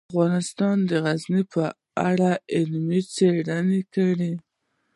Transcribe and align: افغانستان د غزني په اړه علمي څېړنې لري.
افغانستان 0.11 0.77
د 0.89 0.91
غزني 1.05 1.43
په 1.53 1.63
اړه 2.09 2.31
علمي 2.55 3.01
څېړنې 3.13 3.79
لري. 3.95 4.33